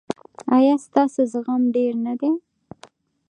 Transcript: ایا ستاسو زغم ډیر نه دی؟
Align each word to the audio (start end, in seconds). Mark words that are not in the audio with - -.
ایا 0.55 0.75
ستاسو 0.85 1.21
زغم 1.33 1.61
ډیر 1.75 1.93
نه 2.05 2.13
دی؟ 2.19 2.31